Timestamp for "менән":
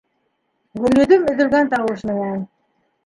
2.13-2.45